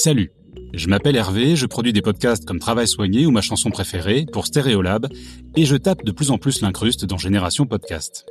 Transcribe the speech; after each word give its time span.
Salut, 0.00 0.30
je 0.74 0.86
m'appelle 0.86 1.16
Hervé, 1.16 1.56
je 1.56 1.66
produis 1.66 1.92
des 1.92 2.02
podcasts 2.02 2.44
comme 2.44 2.60
Travail 2.60 2.86
soigné 2.86 3.26
ou 3.26 3.32
ma 3.32 3.40
chanson 3.40 3.68
préférée 3.70 4.26
pour 4.32 4.46
Stéréolab 4.46 5.08
et 5.56 5.64
je 5.64 5.74
tape 5.74 6.04
de 6.04 6.12
plus 6.12 6.30
en 6.30 6.38
plus 6.38 6.60
l'incruste 6.60 7.04
dans 7.04 7.18
Génération 7.18 7.66
Podcast. 7.66 8.24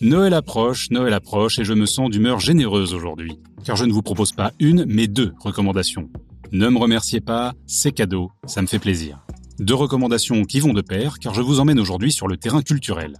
Noël 0.00 0.34
approche, 0.34 0.88
Noël 0.92 1.14
approche 1.14 1.58
et 1.58 1.64
je 1.64 1.72
me 1.72 1.84
sens 1.84 2.10
d'humeur 2.10 2.38
généreuse 2.38 2.94
aujourd'hui, 2.94 3.40
car 3.64 3.74
je 3.74 3.86
ne 3.86 3.92
vous 3.92 4.02
propose 4.02 4.30
pas 4.30 4.52
une, 4.60 4.84
mais 4.86 5.08
deux 5.08 5.32
recommandations. 5.40 6.10
Ne 6.52 6.68
me 6.68 6.78
remerciez 6.78 7.20
pas, 7.20 7.54
c'est 7.66 7.90
cadeau, 7.90 8.30
ça 8.46 8.62
me 8.62 8.68
fait 8.68 8.78
plaisir. 8.78 9.26
Deux 9.58 9.74
recommandations 9.74 10.44
qui 10.44 10.60
vont 10.60 10.74
de 10.74 10.80
pair, 10.80 11.18
car 11.18 11.34
je 11.34 11.42
vous 11.42 11.58
emmène 11.58 11.80
aujourd'hui 11.80 12.12
sur 12.12 12.28
le 12.28 12.36
terrain 12.36 12.62
culturel. 12.62 13.16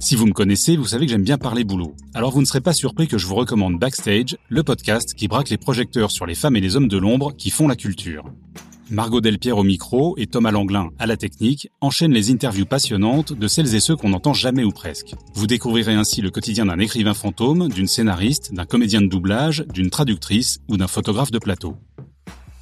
Si 0.00 0.14
vous 0.14 0.26
me 0.26 0.32
connaissez, 0.32 0.76
vous 0.76 0.86
savez 0.86 1.06
que 1.06 1.10
j'aime 1.10 1.24
bien 1.24 1.38
parler 1.38 1.64
boulot. 1.64 1.96
Alors 2.14 2.30
vous 2.30 2.40
ne 2.40 2.46
serez 2.46 2.60
pas 2.60 2.72
surpris 2.72 3.08
que 3.08 3.18
je 3.18 3.26
vous 3.26 3.34
recommande 3.34 3.80
Backstage, 3.80 4.36
le 4.48 4.62
podcast 4.62 5.12
qui 5.14 5.26
braque 5.26 5.50
les 5.50 5.56
projecteurs 5.56 6.12
sur 6.12 6.24
les 6.24 6.36
femmes 6.36 6.54
et 6.54 6.60
les 6.60 6.76
hommes 6.76 6.86
de 6.86 6.96
l'ombre 6.96 7.34
qui 7.36 7.50
font 7.50 7.66
la 7.66 7.74
culture. 7.74 8.24
Margot 8.90 9.20
Delpierre 9.20 9.58
au 9.58 9.64
micro 9.64 10.14
et 10.16 10.28
Thomas 10.28 10.52
Langlin 10.52 10.90
à 11.00 11.06
la 11.06 11.16
technique 11.16 11.68
enchaînent 11.80 12.12
les 12.12 12.30
interviews 12.30 12.64
passionnantes 12.64 13.32
de 13.32 13.48
celles 13.48 13.74
et 13.74 13.80
ceux 13.80 13.96
qu'on 13.96 14.10
n'entend 14.10 14.34
jamais 14.34 14.62
ou 14.62 14.70
presque. 14.70 15.16
Vous 15.34 15.48
découvrirez 15.48 15.94
ainsi 15.94 16.22
le 16.22 16.30
quotidien 16.30 16.66
d'un 16.66 16.78
écrivain 16.78 17.12
fantôme, 17.12 17.68
d'une 17.68 17.88
scénariste, 17.88 18.54
d'un 18.54 18.66
comédien 18.66 19.00
de 19.00 19.08
doublage, 19.08 19.64
d'une 19.74 19.90
traductrice 19.90 20.60
ou 20.68 20.76
d'un 20.76 20.86
photographe 20.86 21.32
de 21.32 21.40
plateau. 21.40 21.76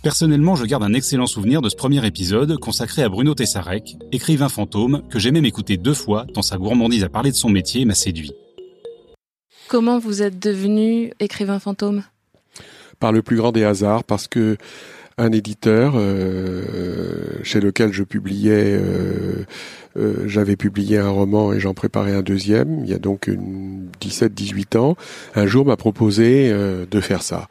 Personnellement, 0.07 0.55
je 0.55 0.65
garde 0.67 0.85
un 0.85 0.93
excellent 0.93 1.27
souvenir 1.27 1.61
de 1.61 1.69
ce 1.69 1.75
premier 1.75 2.07
épisode 2.07 2.61
consacré 2.61 3.03
à 3.03 3.09
Bruno 3.09 3.35
Tessarek, 3.35 3.97
écrivain 4.13 4.49
fantôme 4.49 5.03
que 5.11 5.19
j'ai 5.19 5.33
même 5.33 5.45
écouté 5.45 5.79
deux 5.79 5.95
fois 5.95 6.27
tant 6.33 6.43
sa 6.43 6.59
gourmandise 6.59 7.03
à 7.03 7.09
parler 7.09 7.33
de 7.33 7.37
son 7.37 7.49
métier 7.49 7.85
m'a 7.85 7.97
séduit. 7.97 8.31
Comment 9.67 9.99
vous 9.99 10.23
êtes 10.23 10.39
devenu 10.39 11.11
écrivain 11.19 11.59
fantôme? 11.59 12.05
Par 13.01 13.11
le 13.11 13.21
plus 13.21 13.35
grand 13.35 13.51
des 13.51 13.65
hasards, 13.65 14.05
parce 14.05 14.29
que 14.29 14.57
un 15.19 15.33
éditeur 15.33 15.95
euh, 15.97 17.41
chez 17.43 17.61
lequel 17.61 17.93
je 17.93 18.05
publiais, 18.05 18.79
euh, 18.79 19.45
euh, 19.97 20.29
j'avais 20.29 20.55
publié 20.57 20.99
un 20.99 21.09
roman 21.09 21.53
et 21.53 21.59
j'en 21.59 21.75
préparais 21.75 22.15
un 22.15 22.23
deuxième, 22.23 22.85
il 22.85 22.91
y 22.91 22.95
a 22.95 22.99
donc 22.99 23.29
17-18 24.01 24.77
ans, 24.77 24.97
un 25.35 25.47
jour 25.47 25.67
m'a 25.67 25.77
proposé 25.77 26.53
de 26.53 27.01
faire 27.01 27.23
ça. 27.23 27.49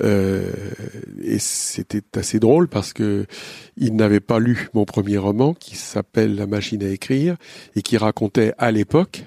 Euh, 0.00 0.50
et 1.22 1.38
c'était 1.38 2.02
assez 2.16 2.38
drôle 2.38 2.68
parce 2.68 2.92
que 2.92 3.26
il 3.76 3.96
n'avait 3.96 4.20
pas 4.20 4.38
lu 4.38 4.68
mon 4.74 4.84
premier 4.84 5.18
roman 5.18 5.54
qui 5.54 5.76
s'appelle 5.76 6.34
La 6.36 6.46
machine 6.46 6.82
à 6.82 6.88
écrire 6.88 7.36
et 7.74 7.82
qui 7.82 7.96
racontait 7.96 8.52
à 8.58 8.70
l'époque 8.70 9.24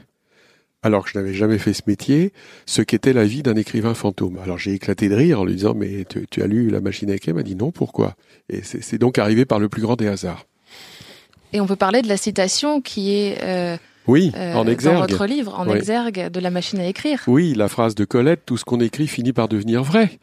alors 0.81 1.03
que 1.03 1.11
je 1.11 1.19
n'avais 1.19 1.33
jamais 1.33 1.57
fait 1.57 1.73
ce 1.73 1.81
métier, 1.87 2.31
ce 2.65 2.81
qu'était 2.81 3.11
la 3.11 3.25
vie 3.25 3.43
d'un 3.43 3.55
écrivain 3.55 3.93
fantôme. 3.93 4.37
Alors 4.41 4.57
j'ai 4.57 4.73
éclaté 4.73 5.09
de 5.09 5.15
rire 5.15 5.41
en 5.41 5.45
lui 5.45 5.55
disant 5.55 5.73
mais 5.73 6.05
tu, 6.05 6.41
as 6.41 6.47
lu 6.47 6.69
La 6.69 6.81
machine 6.81 7.11
à 7.11 7.15
écrire? 7.15 7.33
Il 7.33 7.37
m'a 7.37 7.43
dit 7.43 7.55
non, 7.55 7.71
pourquoi? 7.71 8.15
Et 8.49 8.61
c'est 8.63 8.97
donc 8.97 9.17
arrivé 9.17 9.45
par 9.45 9.59
le 9.59 9.69
plus 9.69 9.81
grand 9.81 9.95
des 9.95 10.07
hasards. 10.07 10.45
Et 11.51 11.59
on 11.59 11.65
peut 11.65 11.75
parler 11.75 12.01
de 12.01 12.07
la 12.07 12.17
citation 12.17 12.79
qui 12.79 13.15
est 13.15 13.43
euh, 13.43 13.77
oui, 14.07 14.31
euh, 14.35 14.53
en 14.53 14.67
exergue. 14.67 14.95
Dans 14.95 15.01
votre 15.01 15.25
livre, 15.25 15.57
en 15.57 15.67
exergue 15.69 16.29
de 16.29 16.39
la 16.39 16.49
machine 16.49 16.79
à 16.79 16.87
écrire. 16.87 17.21
Oui, 17.27 17.53
la 17.55 17.67
phrase 17.67 17.95
de 17.95 18.05
Colette, 18.05 18.41
tout 18.45 18.57
ce 18.57 18.65
qu'on 18.65 18.79
écrit 18.79 19.07
finit 19.07 19.33
par 19.33 19.47
devenir 19.47 19.83
vrai. 19.83 20.19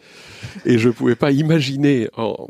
Et 0.64 0.78
je 0.78 0.88
ne 0.88 0.92
pouvais 0.92 1.14
pas 1.14 1.30
imaginer, 1.30 2.08
en 2.16 2.48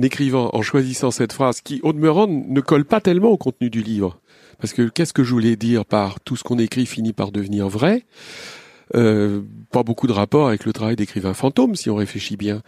écrivant, 0.00 0.50
en 0.52 0.62
choisissant 0.62 1.10
cette 1.10 1.32
phrase, 1.32 1.60
qui, 1.60 1.80
au 1.82 1.92
demeurant, 1.92 2.26
ne 2.26 2.60
colle 2.60 2.84
pas 2.84 3.00
tellement 3.00 3.30
au 3.30 3.38
contenu 3.38 3.70
du 3.70 3.82
livre. 3.82 4.20
Parce 4.58 4.72
que 4.72 4.82
qu'est-ce 4.88 5.12
que 5.12 5.24
je 5.24 5.32
voulais 5.32 5.56
dire 5.56 5.84
par 5.84 6.20
tout 6.20 6.36
ce 6.36 6.44
qu'on 6.44 6.58
écrit 6.58 6.86
finit 6.86 7.12
par 7.12 7.32
devenir 7.32 7.68
vrai? 7.68 8.04
Euh, 8.94 9.40
pas 9.72 9.82
beaucoup 9.82 10.06
de 10.06 10.12
rapport 10.12 10.48
avec 10.48 10.64
le 10.66 10.72
travail 10.72 10.96
d'écrivain 10.96 11.34
fantôme, 11.34 11.74
si 11.74 11.90
on 11.90 11.96
réfléchit 11.96 12.36
bien. 12.36 12.60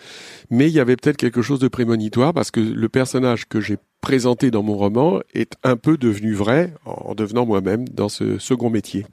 Mais 0.50 0.66
il 0.66 0.72
y 0.72 0.80
avait 0.80 0.96
peut-être 0.96 1.16
quelque 1.16 1.42
chose 1.42 1.60
de 1.60 1.68
prémonitoire 1.68 2.32
parce 2.32 2.50
que 2.50 2.60
le 2.60 2.88
personnage 2.88 3.46
que 3.46 3.60
j'ai 3.60 3.76
présenté 4.06 4.52
dans 4.52 4.62
mon 4.62 4.76
roman 4.76 5.18
est 5.34 5.54
un 5.64 5.76
peu 5.76 5.96
devenu 5.96 6.32
vrai 6.32 6.72
en 6.84 7.16
devenant 7.16 7.44
moi-même 7.44 7.88
dans 7.88 8.08
ce 8.08 8.38
second 8.38 8.70
métier. 8.70 9.04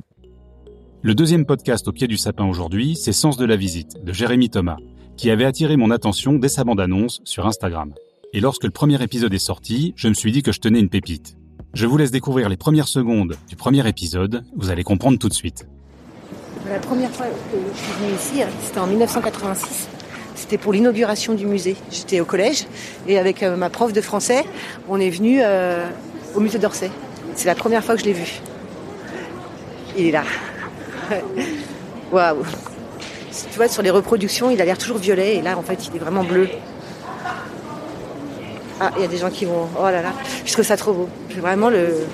Le 1.01 1.15
deuxième 1.15 1.47
podcast 1.47 1.87
au 1.87 1.91
pied 1.91 2.05
du 2.05 2.15
sapin 2.15 2.45
aujourd'hui, 2.45 2.95
c'est 2.95 3.11
Sens 3.11 3.35
de 3.35 3.45
la 3.45 3.55
visite 3.55 4.05
de 4.05 4.13
Jérémy 4.13 4.51
Thomas, 4.51 4.77
qui 5.17 5.31
avait 5.31 5.45
attiré 5.45 5.77
mon 5.77 5.89
attention 5.89 6.33
dès 6.33 6.47
sa 6.47 6.63
bande-annonce 6.63 7.21
sur 7.23 7.47
Instagram. 7.47 7.91
Et 8.33 8.39
lorsque 8.39 8.65
le 8.65 8.69
premier 8.69 9.01
épisode 9.01 9.33
est 9.33 9.39
sorti, 9.39 9.95
je 9.95 10.09
me 10.09 10.13
suis 10.13 10.31
dit 10.31 10.43
que 10.43 10.51
je 10.51 10.59
tenais 10.59 10.79
une 10.79 10.89
pépite. 10.89 11.37
Je 11.73 11.87
vous 11.87 11.97
laisse 11.97 12.11
découvrir 12.11 12.47
les 12.47 12.57
premières 12.57 12.87
secondes 12.87 13.35
du 13.49 13.55
premier 13.55 13.89
épisode, 13.89 14.45
vous 14.55 14.69
allez 14.69 14.83
comprendre 14.83 15.17
tout 15.17 15.27
de 15.27 15.33
suite. 15.33 15.67
La 16.69 16.77
première 16.77 17.09
fois 17.09 17.25
que 17.25 17.57
je 17.57 17.79
suis 17.79 17.93
venue 17.93 18.13
ici, 18.13 18.43
hein, 18.43 18.49
c'était 18.61 18.79
en 18.79 18.85
1986. 18.85 19.89
C'était 20.35 20.57
pour 20.57 20.73
l'inauguration 20.73 21.33
du 21.33 21.45
musée. 21.45 21.75
J'étais 21.91 22.19
au 22.19 22.25
collège 22.25 22.65
et 23.07 23.17
avec 23.17 23.43
euh, 23.43 23.55
ma 23.55 23.69
prof 23.69 23.93
de 23.93 24.01
français, 24.01 24.43
on 24.89 24.99
est 24.99 25.09
venu 25.09 25.39
euh, 25.41 25.85
au 26.35 26.39
musée 26.39 26.59
d'Orsay. 26.59 26.91
C'est 27.35 27.47
la 27.47 27.55
première 27.55 27.83
fois 27.83 27.95
que 27.95 28.01
je 28.01 28.05
l'ai 28.05 28.13
vu. 28.13 28.41
Il 29.97 30.07
est 30.07 30.11
là. 30.11 30.23
Waouh. 32.11 32.43
Tu 33.31 33.57
vois, 33.57 33.67
sur 33.67 33.81
les 33.81 33.89
reproductions, 33.89 34.51
il 34.51 34.61
a 34.61 34.65
l'air 34.65 34.77
toujours 34.77 34.97
violet 34.97 35.37
et 35.37 35.41
là, 35.41 35.57
en 35.57 35.63
fait, 35.63 35.87
il 35.87 35.95
est 35.95 35.99
vraiment 35.99 36.23
bleu. 36.23 36.49
Ah, 38.79 38.91
il 38.97 39.01
y 39.01 39.05
a 39.05 39.07
des 39.07 39.17
gens 39.17 39.29
qui 39.29 39.45
vont. 39.45 39.67
Oh 39.79 39.83
là 39.83 40.01
là, 40.01 40.13
je 40.45 40.51
trouve 40.53 40.65
ça 40.65 40.77
trop 40.77 40.93
beau. 40.93 41.09
C'est 41.29 41.39
vraiment 41.39 41.69
le, 41.69 42.05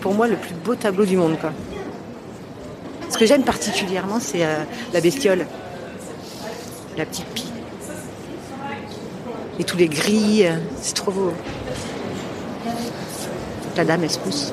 pour 0.00 0.14
moi, 0.14 0.26
le 0.26 0.36
plus 0.36 0.54
beau 0.54 0.74
tableau 0.74 1.04
du 1.04 1.16
monde. 1.16 1.36
Ce 3.08 3.18
que 3.18 3.26
j'aime 3.26 3.44
particulièrement, 3.44 4.18
c'est 4.20 4.44
euh, 4.44 4.64
la 4.92 5.00
bestiole. 5.00 5.46
La 6.96 7.04
petite 7.04 7.26
pie. 7.26 7.53
Et 9.58 9.64
tous 9.64 9.76
les 9.76 9.88
gris, 9.88 10.44
c'est 10.80 10.94
trop 10.94 11.10
beau. 11.10 11.32
La 13.76 13.84
dame, 13.84 14.04
elle 14.04 14.10
se 14.10 14.18
pousse. 14.18 14.52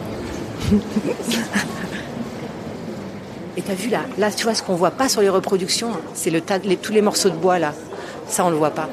Et 3.58 3.62
t'as 3.62 3.74
vu 3.74 3.90
là, 3.90 4.02
là 4.18 4.32
tu 4.32 4.44
vois 4.44 4.54
ce 4.54 4.64
qu'on 4.64 4.76
voit 4.76 4.92
pas 4.92 5.10
sur 5.10 5.22
les 5.22 5.30
reproductions, 5.30 5.92
c'est 6.14 6.30
le 6.30 6.40
tas, 6.40 6.58
tous 6.60 6.94
les 6.94 7.02
morceaux 7.02 7.30
de 7.30 7.36
bois 7.36 7.60
là. 7.60 7.74
Ça 8.28 8.46
on 8.46 8.50
le 8.50 8.56
voit 8.56 8.72
pas. 8.72 8.90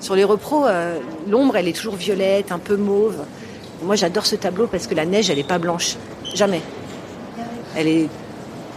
Sur 0.00 0.14
les 0.14 0.22
repros, 0.22 0.66
euh, 0.66 0.98
l'ombre 1.28 1.56
elle 1.56 1.66
est 1.66 1.76
toujours 1.76 1.96
violette, 1.96 2.52
un 2.52 2.60
peu 2.60 2.76
mauve. 2.76 3.24
Moi 3.82 3.96
j'adore 3.96 4.24
ce 4.24 4.36
tableau 4.36 4.68
parce 4.68 4.86
que 4.86 4.94
la 4.94 5.04
neige 5.04 5.28
elle 5.28 5.40
est 5.40 5.48
pas 5.48 5.58
blanche, 5.58 5.96
jamais. 6.34 6.62
Elle 7.76 7.88
est 7.88 8.08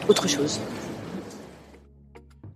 autre 0.08 0.28
chose. 0.28 0.60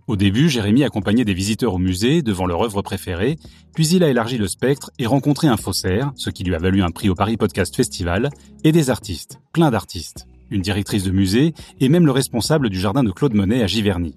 Au 0.08 0.18
début, 0.18 0.50
Jérémy 0.50 0.84
accompagnait 0.84 1.24
des 1.24 1.34
visiteurs 1.34 1.76
au 1.76 1.78
musée 1.78 2.22
devant 2.22 2.46
leur 2.46 2.62
œuvre 2.62 2.82
préférée, 2.82 3.38
puis 3.74 3.88
il 3.88 4.04
a 4.04 4.10
élargi 4.10 4.38
le 4.38 4.50
spectre 4.50 4.92
et 5.00 5.06
rencontré 5.06 5.48
un 5.48 5.56
faussaire, 5.56 6.12
ce 6.16 6.30
qui 6.30 6.44
lui 6.44 6.56
a 6.56 6.60
valu 6.60 6.84
un 6.84 6.92
prix 6.92 7.10
au 7.10 7.16
Paris 7.16 7.38
Podcast 7.38 7.74
Festival, 7.74 8.30
et 8.66 8.74
des 8.74 8.90
artistes, 8.90 9.40
plein 9.54 9.72
d'artistes, 9.72 10.28
une 10.50 10.62
directrice 10.62 11.04
de 11.04 11.12
musée 11.12 11.54
et 11.80 11.88
même 11.88 12.06
le 12.06 12.12
responsable 12.12 12.70
du 12.70 12.80
jardin 12.80 13.04
de 13.04 13.12
Claude 13.12 13.34
Monet 13.34 13.64
à 13.64 13.68
Giverny. 13.68 14.14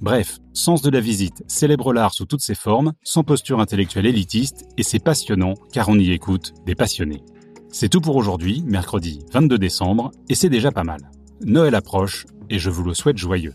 Bref, 0.00 0.38
sens 0.52 0.82
de 0.82 0.90
la 0.90 1.00
visite, 1.00 1.44
célèbre 1.46 1.92
l'art 1.92 2.12
sous 2.12 2.26
toutes 2.26 2.42
ses 2.42 2.56
formes, 2.56 2.92
sans 3.04 3.22
posture 3.22 3.60
intellectuelle 3.60 4.06
élitiste, 4.06 4.66
et 4.76 4.82
c'est 4.82 5.02
passionnant 5.02 5.54
car 5.72 5.88
on 5.88 5.98
y 5.98 6.10
écoute 6.10 6.54
des 6.66 6.74
passionnés. 6.74 7.22
C'est 7.70 7.88
tout 7.88 8.00
pour 8.00 8.16
aujourd'hui, 8.16 8.64
mercredi 8.66 9.20
22 9.32 9.58
décembre, 9.58 10.10
et 10.28 10.34
c'est 10.34 10.50
déjà 10.50 10.72
pas 10.72 10.84
mal. 10.84 11.10
Noël 11.44 11.76
approche, 11.76 12.26
et 12.50 12.58
je 12.58 12.70
vous 12.70 12.82
le 12.82 12.94
souhaite 12.94 13.16
joyeux. 13.16 13.54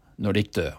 når 0.21 0.31
de 0.37 0.43
ikke 0.45 0.57
dør. 0.61 0.77